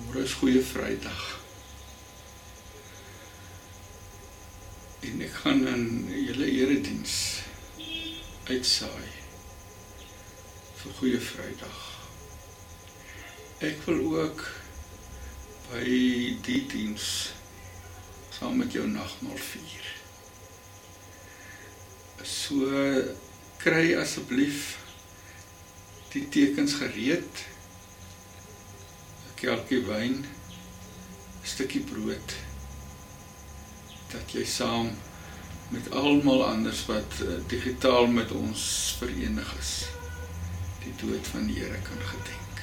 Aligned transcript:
Môre 0.00 0.24
is 0.24 0.32
goeie 0.40 0.62
Vrydag. 0.64 1.22
En 5.04 5.20
ek 5.24 5.34
gaan 5.42 5.66
in 5.68 5.84
julle 6.12 6.48
erediens 6.48 7.14
uitsaai 8.48 9.10
vir 10.80 10.96
goeie 11.00 11.20
Vrydag. 11.20 11.80
Ek 13.68 13.82
wil 13.84 14.00
ook 14.22 14.44
by 15.70 15.84
die 16.48 16.62
diens 16.72 17.08
saam 18.32 18.56
met 18.62 18.72
jou 18.72 18.86
nagmaal 18.88 19.40
vier. 19.50 19.88
So 22.24 22.64
kry 23.60 23.92
asseblief 24.00 24.78
die 26.14 26.24
tekens 26.32 26.78
gereed. 26.80 27.44
'n 29.40 29.46
Kelkie 29.46 29.86
wyn, 29.88 30.16
'n 30.20 31.46
stukkie 31.48 31.80
brood 31.80 32.32
dat 34.12 34.34
jy 34.36 34.44
saam 34.44 34.90
met 35.72 35.88
almal 35.96 36.44
anders 36.44 36.82
wat 36.86 37.22
uh, 37.24 37.38
digitaal 37.48 38.06
met 38.06 38.34
ons 38.36 38.64
verenig 38.98 39.54
is 39.58 39.72
die 40.84 40.92
dood 41.00 41.24
van 41.32 41.48
die 41.48 41.56
Here 41.56 41.80
kan 41.88 42.04
gedenk. 42.12 42.56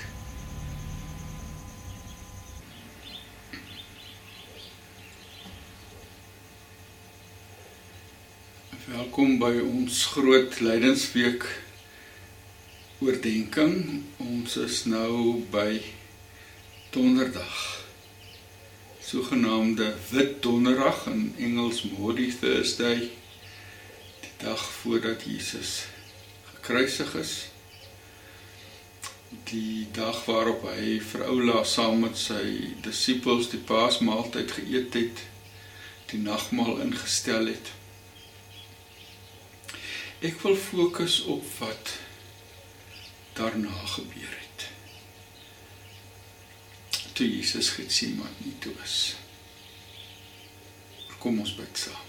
Welkom 8.85 9.39
by 9.41 9.55
ons 9.65 10.05
groot 10.13 10.59
lydensweek 10.61 11.49
oordenking. 13.01 14.03
Ons 14.21 14.61
is 14.61 14.83
nou 14.85 15.41
by 15.49 15.96
Donderdag. 16.97 17.85
Sogenaamde 19.01 19.95
Wit 20.09 20.41
Donderdag 20.43 21.05
in 21.05 21.35
Engels 21.37 21.83
Maundy 21.83 22.33
Thursday. 22.39 22.97
Die 24.19 24.31
dag 24.37 24.63
voordat 24.69 25.21
Jesus 25.23 25.85
gekruisig 26.53 27.15
is. 27.15 27.33
Die 29.43 29.87
dag 29.91 30.25
waarop 30.25 30.65
hy 30.71 30.97
vir 31.11 31.25
Oula 31.29 31.61
saam 31.69 32.01
met 32.01 32.17
sy 32.17 32.73
disippels 32.81 33.51
die 33.53 33.61
Paasmaaltyd 33.61 34.55
geëet 34.57 34.97
het, 34.97 35.21
die 36.09 36.23
nagmaal 36.25 36.81
ingestel 36.87 37.51
het. 37.53 37.69
Ek 40.25 40.41
wil 40.41 40.57
fokus 40.57 41.21
op 41.29 41.45
wat 41.61 41.93
daarna 43.37 43.85
gebeur 43.85 44.33
het. 44.33 44.47
Toe 47.13 47.27
Jesus 47.27 47.69
Getsemane 47.75 48.53
toe 48.59 48.73
is. 48.83 49.15
Kom 51.19 51.39
ons 51.39 51.55
bid 51.57 51.77
saam. 51.77 52.03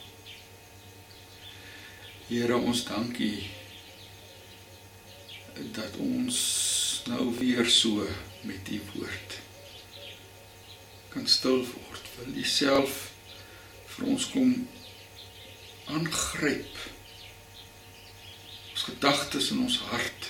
Here, 2.29 2.57
ons 2.57 2.83
dankie 2.85 3.49
dat 5.75 5.97
ons 6.05 6.39
nou 7.09 7.31
weer 7.39 7.67
so 7.73 8.05
met 8.47 8.69
u 8.71 8.81
woord 8.95 9.39
kan 11.09 11.27
stil 11.27 11.65
word. 11.65 12.11
Wil 12.19 12.37
u 12.43 12.45
self 12.45 12.99
vir 13.95 14.11
ons 14.13 14.29
kom 14.31 14.53
aangryp 15.89 16.77
ons 18.73 18.85
gedagtes 18.91 19.51
in 19.55 19.65
ons 19.65 19.79
hart 19.89 20.29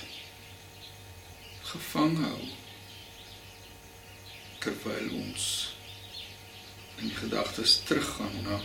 gevang 1.72 2.14
hou 2.22 2.38
terwyl 4.58 5.10
ons 5.20 5.76
in 6.98 7.10
gedagtes 7.10 7.80
teruggaan 7.86 8.42
na 8.42 8.60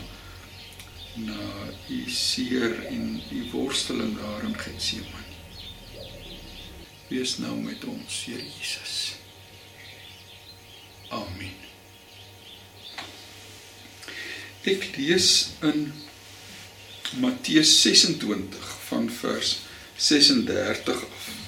na 1.14 1.70
u 1.90 2.10
seer 2.10 2.86
en 2.86 3.22
u 3.32 3.50
worsteling 3.52 4.18
daar 4.18 4.44
in 4.44 4.60
Getsemane. 4.60 5.34
Wees 7.08 7.38
nou 7.38 7.54
met 7.62 7.86
ons, 7.86 8.24
Here 8.26 8.42
Jesus. 8.60 9.14
Amen. 11.14 11.54
Ek 14.64 14.90
lees 14.98 15.30
in 15.62 15.92
Matteus 17.22 17.76
26 17.82 18.78
van 18.88 19.10
vers 19.22 19.58
36 19.96 21.06
af. 21.06 21.43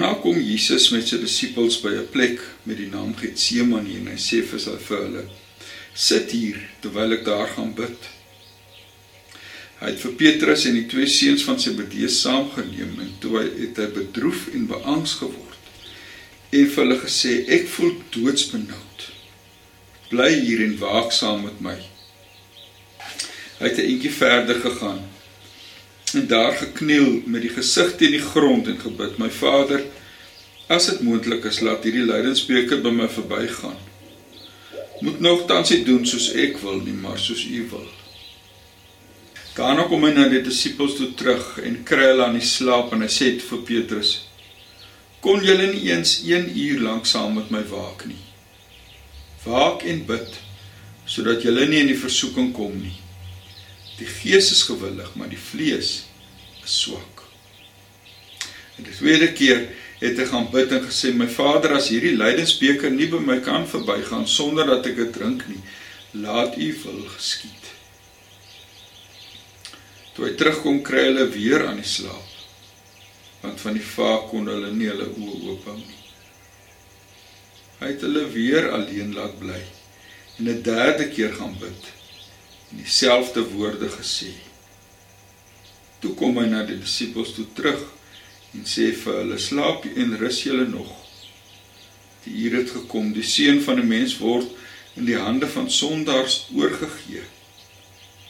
Daarna 0.00 0.16
kom 0.16 0.38
Jesus 0.40 0.86
met 0.94 1.04
sy 1.04 1.18
disippels 1.20 1.74
by 1.82 1.90
'n 1.92 2.06
plek 2.08 2.38
met 2.64 2.78
die 2.80 2.88
naam 2.88 3.10
Getsemane 3.12 3.98
en 3.98 4.06
hy 4.08 4.16
sê 4.16 4.38
vir 4.40 4.60
sy 4.64 4.76
vir 4.86 5.02
hulle: 5.04 5.24
"Sit 5.94 6.30
hier 6.32 6.56
terwyl 6.80 7.12
ek 7.12 7.24
daar 7.24 7.48
gaan 7.48 7.74
bid." 7.74 8.08
Hy 9.80 9.90
het 9.90 10.00
vir 10.00 10.16
Petrus 10.22 10.64
en 10.64 10.78
die 10.78 10.86
twee 10.86 11.06
seuns 11.06 11.44
van 11.44 11.60
Zebedeus 11.60 12.20
saamgeneem 12.20 12.96
en 13.00 13.12
toe 13.20 13.36
hy 13.38 13.44
het 13.58 13.76
hy 13.76 13.90
bedroef 13.98 14.48
en 14.54 14.66
beangs 14.72 15.12
geword 15.20 15.60
en 16.50 16.66
vir 16.72 16.84
hulle 16.84 16.98
gesê: 17.04 17.44
"Ek 17.48 17.68
voel 17.68 17.92
doodsbenoud. 18.10 18.98
Bly 20.08 20.32
hier 20.40 20.64
en 20.64 20.78
waak 20.78 21.12
saam 21.12 21.44
met 21.44 21.60
my." 21.60 21.76
Hy 23.58 23.66
het 23.68 23.78
'n 23.78 23.90
entjie 23.92 24.16
verder 24.16 24.64
gegaan 24.64 25.04
en 26.14 26.26
daar 26.26 26.56
gekniel 26.56 27.22
met 27.26 27.42
die 27.42 27.52
gesig 27.52 27.96
teen 27.96 28.14
die 28.16 28.22
grond 28.22 28.66
en 28.66 28.78
gebid: 28.80 29.18
"My 29.18 29.30
Vader, 29.30 29.84
as 30.66 30.86
dit 30.86 31.00
moontlik 31.00 31.44
is, 31.44 31.60
laat 31.60 31.84
hierdie 31.84 32.06
lydensbeker 32.06 32.80
by 32.80 32.90
my 32.90 33.08
verbygaan. 33.08 33.78
Moet 35.00 35.20
nogtans 35.20 35.70
nie 35.70 35.84
doen 35.84 36.06
soos 36.06 36.30
ek 36.32 36.58
wil 36.62 36.80
nie, 36.84 36.92
maar 36.92 37.18
soos 37.18 37.44
U 37.44 37.66
wil." 37.70 37.88
Daarna 39.54 39.82
kom 39.90 40.04
hy 40.04 40.12
na 40.14 40.28
die 40.28 40.42
disippels 40.42 40.94
toe 40.96 41.10
terug 41.14 41.58
en 41.58 41.82
kry 41.84 42.06
hulle 42.12 42.24
aan 42.24 42.38
die 42.38 42.46
slaap 42.46 42.92
en 42.92 43.02
hy 43.04 43.10
sê 43.12 43.34
vir 43.40 43.58
Petrus: 43.66 44.14
"Kon 45.20 45.44
julle 45.44 45.72
nie 45.72 45.90
eens 45.90 46.22
1 46.24 46.48
uur 46.56 46.80
lank 46.80 47.06
saam 47.06 47.34
met 47.34 47.50
my 47.50 47.62
waak 47.68 48.06
nie? 48.06 48.22
Waak 49.44 49.84
en 49.84 50.06
bid 50.06 50.40
sodat 51.04 51.42
julle 51.42 51.66
nie 51.66 51.80
in 51.80 51.92
die 51.92 52.02
versoeking 52.06 52.52
kom 52.52 52.80
nie." 52.80 52.96
Die 54.00 54.08
gees 54.08 54.48
is 54.54 54.62
gewillig, 54.64 55.12
maar 55.14 55.28
die 55.28 55.40
vlees 55.40 55.90
is 56.64 56.76
swak. 56.86 57.24
En 58.78 58.86
die 58.86 58.96
tweede 58.96 59.28
keer 59.36 59.66
het 60.00 60.16
hy 60.16 60.26
gaan 60.30 60.48
bid 60.52 60.72
en 60.72 60.86
gesê: 60.86 61.12
"My 61.12 61.28
Vader, 61.28 61.74
as 61.76 61.90
hierdie 61.92 62.16
lydensbeker 62.16 62.90
nie 62.94 63.10
by 63.12 63.20
my 63.20 63.38
kan 63.44 63.68
verbygaan 63.68 64.24
sonder 64.28 64.66
dat 64.72 64.88
ek 64.88 64.96
dit 65.02 65.12
drink 65.12 65.44
nie, 65.48 65.60
laat 66.16 66.56
U 66.56 66.70
wil 66.84 67.04
geskied." 67.12 67.68
Toe 70.16 70.30
hy 70.30 70.32
terugkom, 70.40 70.80
kry 70.82 71.04
hulle 71.10 71.28
weer 71.36 71.66
aan 71.68 71.84
die 71.84 71.92
slaap. 71.92 72.26
Want 73.44 73.60
van 73.60 73.76
die 73.76 73.84
vaak 73.84 74.30
kon 74.32 74.48
hulle 74.48 74.72
nie 74.72 74.88
hulle 74.88 75.12
oë 75.12 75.38
oop 75.52 75.68
hou 75.68 75.76
nie. 75.76 76.00
Hy 77.80 77.92
het 77.92 78.02
hulle 78.04 78.26
weer 78.32 78.72
alleen 78.76 79.14
laat 79.16 79.38
bly 79.40 79.60
en 80.38 80.48
'n 80.48 80.62
derde 80.62 81.08
keer 81.12 81.32
gaan 81.36 81.56
bid 81.60 81.99
en 82.70 82.76
dieselfde 82.76 83.42
woorde 83.50 83.88
gesê. 83.88 84.32
Toe 86.00 86.14
kom 86.16 86.38
hy 86.40 86.46
na 86.48 86.62
die 86.64 86.78
disippels 86.80 87.34
toe 87.36 87.46
terug 87.56 87.82
en 88.56 88.64
sê 88.66 88.90
vir 89.02 89.20
hulle: 89.20 89.38
"Slaap 89.38 89.84
en 89.90 90.16
rus 90.22 90.42
julle 90.46 90.66
nog. 90.68 90.90
Die 92.24 92.34
uur 92.44 92.56
het 92.60 92.70
gekom, 92.70 93.12
die 93.12 93.26
seun 93.26 93.60
van 93.62 93.80
die 93.80 93.86
mens 93.86 94.18
word 94.18 94.48
in 94.96 95.04
die 95.08 95.18
hande 95.18 95.48
van 95.48 95.70
sondaars 95.70 96.46
oorgegee. 96.54 97.24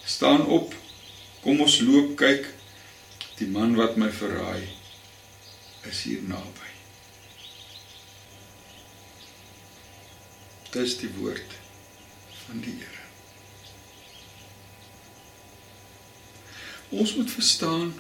Staan 0.05 0.47
op, 0.47 0.75
kom 1.43 1.61
ons 1.61 1.81
loop 1.81 2.17
kyk. 2.17 2.49
Die 3.39 3.49
man 3.49 3.77
wat 3.77 3.97
my 3.97 4.11
verraai 4.11 4.69
is 5.91 6.03
hier 6.03 6.23
naby." 6.23 6.69
Dis 10.71 10.99
die 11.03 11.11
woord 11.19 11.59
van 12.47 12.61
die 12.63 12.77
Here. 12.79 13.10
Ons 16.91 17.15
moet 17.15 17.31
verstaan 17.31 17.95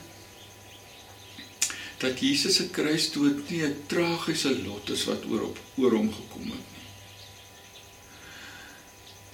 dat 2.00 2.20
Jesus 2.20 2.56
se 2.56 2.70
kruisdood 2.70 3.50
nie 3.50 3.62
'n 3.64 3.82
tragiese 3.86 4.62
lot 4.64 4.90
is 4.90 5.04
wat 5.04 5.24
oor 5.30 5.42
op 5.42 5.58
oor 5.76 5.92
hom 5.92 6.12
gekom 6.12 6.50
het 6.50 6.66
nie. 6.74 6.88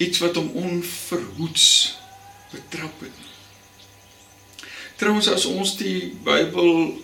Iets 0.07 0.19
wat 0.19 0.35
hom 0.35 0.49
onverhoeds 0.49 1.97
betrap 2.51 3.01
het. 3.01 3.17
Trouwens 4.95 5.27
as 5.27 5.45
ons 5.45 5.75
die 5.77 6.15
Bybel 6.23 7.03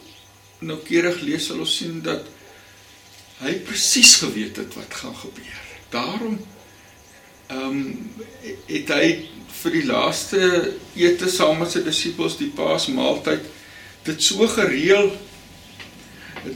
noukeurig 0.59 1.21
lees 1.21 1.45
sal 1.45 1.59
ons 1.59 1.77
sien 1.77 2.01
dat 2.01 2.27
hy 3.39 3.53
presies 3.53 4.15
geweet 4.15 4.55
het 4.55 4.73
wat 4.73 4.93
gaan 4.93 5.15
gebeur. 5.15 5.61
Daarom 5.89 6.39
ehm 7.53 7.77
um, 7.77 7.83
het 8.67 8.89
hy 8.91 9.07
vir 9.61 9.75
die 9.77 9.85
laaste 9.87 10.39
ete 10.99 11.29
saam 11.31 11.61
met 11.61 11.71
sy 11.71 11.83
disippels 11.85 12.35
die 12.39 12.49
Paasmaaltyd 12.55 13.45
dit 14.03 14.25
so 14.25 14.47
gereël 14.51 15.13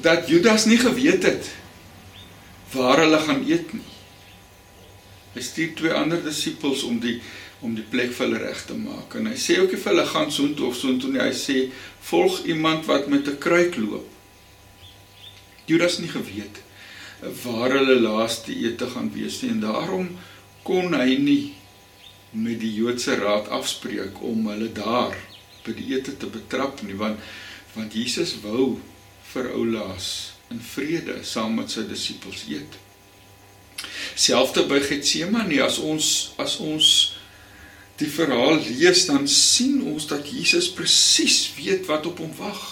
dat 0.04 0.28
Judas 0.28 0.66
nie 0.68 0.80
geweet 0.82 1.24
het 1.24 1.52
waar 2.74 3.00
hulle 3.00 3.20
gaan 3.24 3.46
eet 3.48 3.72
nie. 3.74 3.86
Hy 5.36 5.44
stuur 5.46 5.76
twee 5.78 5.94
ander 5.96 6.24
disippels 6.24 6.84
om 6.88 7.00
die 7.04 7.20
om 7.66 7.74
die 7.74 7.86
plek 7.90 8.12
vir 8.14 8.28
hulle 8.28 8.40
reg 8.44 8.60
te 8.70 8.76
maak 8.78 9.16
en 9.18 9.32
hy 9.32 9.38
sê 9.42 9.56
ook 9.58 9.72
vir 9.74 9.90
hulle 9.90 10.04
gaan 10.06 10.30
soontoe 10.34 10.68
of 10.68 10.76
soontoe 10.78 11.10
nie. 11.14 11.24
Hy 11.24 11.34
sê 11.34 11.58
volg 12.10 12.44
iemand 12.46 12.86
wat 12.86 13.08
met 13.10 13.28
'n 13.28 13.40
kruik 13.42 13.80
loop. 13.82 14.06
Judas 15.66 15.98
nie 16.00 16.12
geweet 16.12 16.62
waar 17.44 17.72
hulle 17.74 18.00
laaste 18.00 18.54
ete 18.54 18.86
gaan 18.88 19.10
wees 19.14 19.42
nie 19.42 19.52
en 19.52 19.60
daarom 19.60 20.10
kon 20.68 20.96
hy 20.98 21.16
nie 21.24 21.42
met 22.36 22.60
die 22.60 22.74
Joodse 22.76 23.16
raad 23.16 23.48
afspreek 23.56 24.20
om 24.28 24.50
hulle 24.52 24.70
daar 24.76 25.16
by 25.64 25.76
die 25.78 25.94
ete 25.96 26.16
te 26.20 26.30
betrap 26.32 26.84
nie 26.84 26.98
want 27.00 27.24
want 27.76 27.94
Jesus 27.96 28.34
wou 28.44 28.80
vir 29.32 29.52
oulaas 29.54 30.08
in 30.52 30.60
vrede 30.64 31.20
saam 31.28 31.58
met 31.60 31.70
sy 31.70 31.84
disippels 31.86 32.46
eet. 32.50 32.78
Selfs 34.18 34.58
by 34.72 34.80
Getsemane 34.82 35.60
as 35.64 35.78
ons 35.84 36.08
as 36.42 36.58
ons 36.64 36.90
die 37.98 38.10
verhaal 38.10 38.60
lees 38.62 39.06
dan 39.10 39.28
sien 39.30 39.82
ons 39.92 40.08
dat 40.10 40.26
Jesus 40.30 40.70
presies 40.74 41.38
weet 41.58 41.86
wat 41.90 42.06
op 42.10 42.22
hom 42.24 42.34
wag. 42.40 42.64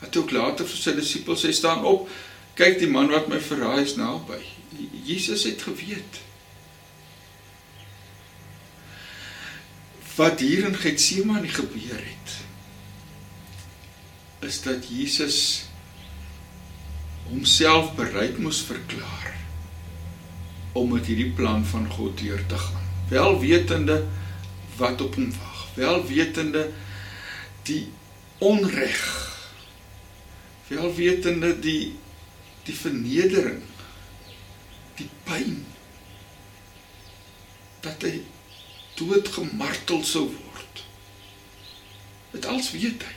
Wat 0.00 0.16
ook 0.20 0.32
later 0.36 0.68
vir 0.68 0.80
sy 0.80 0.94
disippels 0.96 1.44
sê 1.44 1.52
staan 1.56 1.84
op, 1.88 2.08
kyk 2.54 2.78
die 2.78 2.90
man 2.90 3.10
wat 3.10 3.28
my 3.30 3.40
verraai 3.42 3.82
is 3.82 3.96
naby. 3.98 4.40
Jesus 5.04 5.44
het 5.44 5.62
geweet. 5.62 6.20
Wat 10.14 10.40
hier 10.40 10.66
in 10.68 10.76
Getsemane 10.78 11.50
gebeur 11.50 11.98
het 11.98 12.42
is 14.44 14.60
dat 14.62 14.84
Jesus 14.88 15.64
homself 17.30 17.94
bereid 17.96 18.38
moes 18.38 18.60
verklaar 18.60 19.32
om 20.72 20.92
met 20.92 21.06
hierdie 21.08 21.30
plan 21.32 21.64
van 21.64 21.88
God 21.90 22.18
deur 22.20 22.46
te 22.46 22.58
gaan. 22.58 22.86
Wel 23.08 23.40
wetende 23.40 24.04
wat 24.76 25.00
op 25.00 25.14
hom 25.14 25.30
wag. 25.38 25.66
Wel 25.74 26.06
wetende 26.06 26.70
die 27.62 27.88
onreg. 28.38 29.02
Wel 30.68 30.94
wetende 30.94 31.54
die 31.58 31.94
die 32.64 32.76
vernedering. 32.76 33.62
Die 34.98 35.08
pyn 35.26 35.64
dat 37.84 38.04
hy 38.06 38.14
doodgemartel 38.98 40.04
sou 40.06 40.24
word. 40.30 40.84
Dit 42.32 42.46
als 42.48 42.70
weet 42.72 43.02
hy. 43.04 43.14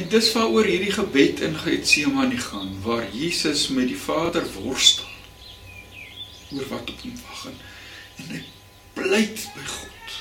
En 0.00 0.08
dis 0.08 0.30
waaroor 0.32 0.66
hierdie 0.66 0.94
gebed 0.94 1.42
in 1.44 1.56
Getsemane 1.60 2.38
gaan 2.40 2.72
waar 2.82 3.04
Jesus 3.12 3.68
met 3.68 3.90
die 3.92 3.98
Vader 3.98 4.46
worstel 4.56 5.10
oor 6.52 6.66
wat 6.68 6.90
op 6.90 7.04
hom 7.04 7.14
wag 7.28 7.44
en, 7.48 7.60
en 8.20 8.32
hy 8.34 8.40
pleit 8.96 9.44
by 9.54 9.66
God. 9.68 10.16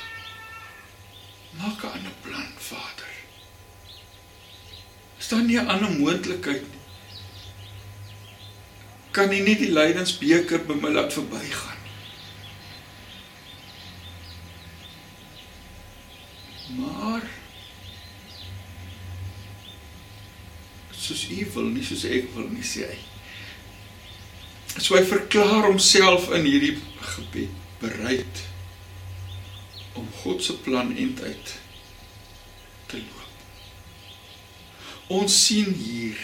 Maak 1.59 1.83
'n 1.83 1.95
ander 1.97 2.15
plan, 2.23 2.51
Vader. 2.57 3.09
Is 5.19 5.27
daar 5.27 5.43
nie 5.43 5.59
'n 5.59 5.67
ander 5.67 5.91
moontlikheid 5.91 6.61
nie? 6.61 6.80
Kan 9.11 9.33
U 9.35 9.39
nie 9.43 9.57
die 9.59 9.71
lydensbeker 9.75 10.63
by 10.67 10.79
my 10.79 10.89
laat 10.95 11.13
verbygaan 11.17 11.79
nie? 11.83 11.95
Maar 16.79 17.21
soos 20.95 21.25
u 21.27 21.47
wil, 21.53 21.67
nie 21.73 21.83
soos 21.83 22.05
ek 22.07 22.29
wil 22.35 22.47
nie, 22.53 22.63
sê 22.63 22.87
hy. 22.87 22.99
So 24.77 24.95
hy 24.95 25.03
verklaar 25.07 25.67
homself 25.67 26.29
in 26.35 26.47
hierdie 26.47 26.77
gebed 27.01 27.51
bereid 27.81 28.45
om 29.99 30.07
God 30.21 30.43
se 30.45 30.55
plan 30.63 30.93
eintlik 30.95 31.55
te 32.87 33.01
loop. 33.01 33.19
Ons 35.11 35.35
sien 35.49 35.73
hier 35.75 36.19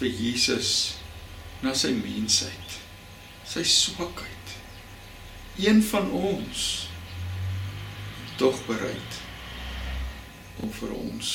vir 0.00 0.10
Jesus 0.10 0.96
na 1.64 1.72
sy 1.74 1.92
mensheid, 1.96 2.78
sy 3.48 3.64
swakheid. 3.64 4.56
Een 5.56 5.80
van 5.88 6.10
ons 6.12 6.66
tog 8.36 8.60
bereid 8.68 9.22
om 10.60 10.72
vir 10.82 10.92
ons 10.98 11.32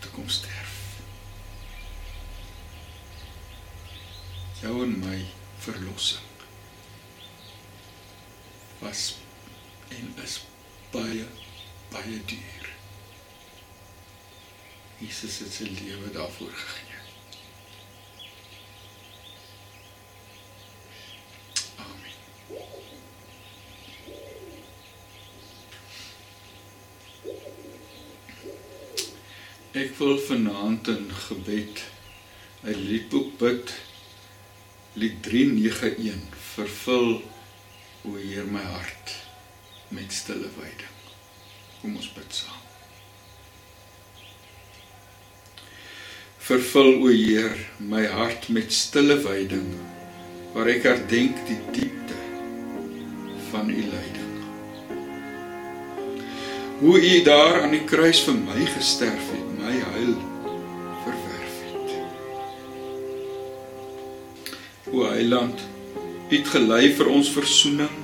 te 0.00 0.08
kom 0.16 0.28
sterf. 0.32 0.78
jou 4.60 4.82
en 4.82 4.94
my 4.98 5.18
verlossing 5.62 6.24
was 8.78 9.14
en 9.88 10.10
is 10.24 10.40
baie 10.90 11.26
baie 11.92 12.18
duur. 12.26 12.66
Jesus 14.98 15.38
het 15.44 15.54
sy 15.60 15.70
lewe 15.78 16.10
daarvoor 16.12 16.52
gegee. 16.52 16.87
Ek 29.78 29.92
wil 29.98 30.16
vanaand 30.18 30.88
in 30.90 31.06
gebed 31.26 31.84
'n 32.64 32.80
liedboek 32.88 33.36
bid 33.38 33.74
Lied 34.98 35.22
391 35.22 36.34
vervul 36.54 37.22
o 38.02 38.16
Heer 38.16 38.46
my 38.50 38.62
hart 38.62 39.12
met 39.94 40.12
stille 40.12 40.48
wyding. 40.56 40.96
Kom 41.80 41.94
ons 41.94 42.08
bid 42.16 42.34
saam. 42.34 42.64
Vervul 46.48 46.90
o 46.96 47.12
Heer 47.12 47.54
my 47.78 48.06
hart 48.10 48.48
met 48.48 48.74
stille 48.74 49.20
wyding 49.22 49.70
waar 50.56 50.72
ek 50.74 50.88
herdenk 50.88 51.38
die 51.46 51.60
diepte 51.76 52.18
van 53.52 53.70
u 53.70 53.78
lyding. 53.78 54.32
Hoe 56.80 56.98
u 56.98 57.22
daar 57.22 57.60
aan 57.62 57.76
die 57.76 57.84
kruis 57.86 58.24
vir 58.26 58.40
my 58.40 58.64
gesterf 58.74 59.30
het, 59.30 59.37
Heiland, 65.18 65.60
U 66.30 66.36
het 66.36 66.46
gelei 66.46 66.92
vir 66.94 67.08
ons 67.10 67.28
verzoening. 67.34 67.94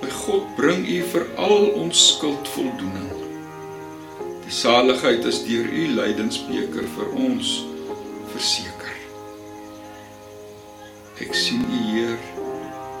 By 0.00 0.08
God 0.22 0.46
bring 0.56 0.86
U 0.88 1.00
vir 1.12 1.24
al 1.36 1.66
ons 1.82 2.04
skuld 2.14 2.48
voldoening. 2.54 3.10
Die 4.46 4.54
saligheid 4.56 5.26
is 5.28 5.42
deur 5.44 5.68
U 5.68 5.82
lydensbeker 5.98 6.86
vir 6.94 7.10
ons 7.26 7.50
verseker. 8.32 8.94
Ek 11.20 11.36
sien 11.36 11.60
U 11.60 11.80
Heer, 11.90 12.16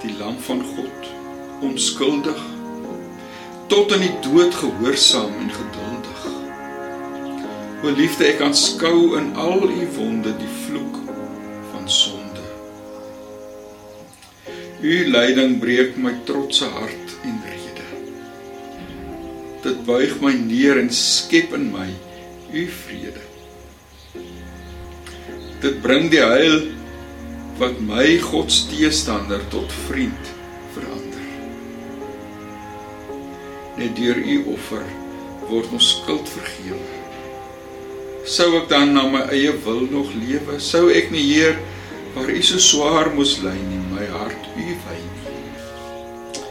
die 0.04 0.12
lam 0.18 0.36
van 0.44 0.60
God, 0.74 1.08
onskuldig 1.64 2.42
tot 3.72 3.94
in 3.96 4.04
die 4.04 4.16
dood 4.26 4.52
gehoorsaam 4.60 5.32
en 5.46 5.54
geduldig. 5.54 6.26
O 7.86 7.94
liefde, 8.02 8.28
ek 8.34 8.44
aanskou 8.50 9.14
in 9.22 9.32
al 9.40 9.64
U 9.64 9.86
wonde 9.96 10.36
die 10.42 10.52
vloek 10.66 11.00
van 11.70 11.88
sonde. 11.88 12.21
U 14.82 14.94
leiding 15.06 15.60
breek 15.62 15.94
my 15.94 16.10
trotse 16.26 16.66
hart 16.66 17.12
en 17.22 17.36
rede. 17.46 17.84
Dit 19.62 19.84
buig 19.86 20.16
my 20.18 20.32
neer 20.34 20.80
en 20.80 20.90
skep 20.90 21.52
in 21.54 21.68
my 21.70 21.86
u 22.50 22.64
vrede. 22.66 23.22
Dit 25.62 25.78
bring 25.84 26.08
die 26.10 26.24
heil 26.24 26.64
wat 27.60 27.78
my 27.86 28.08
God 28.24 28.50
se 28.50 28.66
teestander 28.72 29.44
tot 29.54 29.70
vriend 29.86 30.32
verander. 30.74 31.28
Net 33.78 33.94
deur 34.00 34.18
u 34.18 34.40
offer 34.56 34.82
word 35.46 35.70
ons 35.78 35.92
skuld 35.94 36.26
vergewe. 36.34 36.98
Sou 38.26 38.48
ek 38.58 38.66
dan 38.74 38.96
na 38.98 39.06
my 39.06 39.22
eie 39.30 39.54
wil 39.62 39.86
nog 39.94 40.10
lewe? 40.18 40.58
Sou 40.58 40.88
ek 40.90 41.14
nie 41.14 41.22
Heer 41.28 41.54
waar 42.14 42.30
u 42.30 42.42
so 42.42 42.58
swaar 42.58 43.14
moes 43.14 43.38
ly 43.40 43.56
nie 43.68 43.80
my 43.92 44.06
hart 44.12 44.48
u 44.56 44.66
wy 44.84 44.98
nie. 45.00 46.42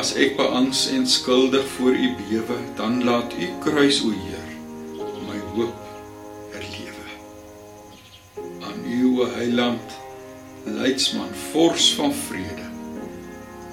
As 0.00 0.14
ek 0.14 0.36
beangs 0.38 0.86
en 0.94 1.06
skuldig 1.06 1.66
voor 1.76 1.92
u 1.92 2.08
bewe 2.20 2.58
dan 2.78 3.04
laat 3.04 3.34
u 3.36 3.48
kruis 3.64 4.00
o 4.06 4.12
heer 4.14 4.48
my 5.28 5.38
hoop 5.52 5.78
herlewe. 6.54 7.08
Aan 8.70 8.80
u 8.86 9.04
o 9.18 9.28
heiland 9.36 9.98
leidsman 10.64 11.34
vors 11.50 11.92
van 11.94 12.14
vrede 12.14 12.68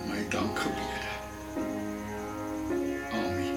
my 0.09 0.21
dank 0.29 0.59
gebede. 0.59 1.11
Amen. 3.11 3.55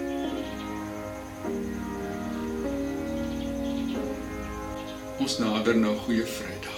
Ons 5.19 5.39
nader 5.39 5.77
na 5.77 5.95
Goeie 6.05 6.27
Vrydag. 6.27 6.78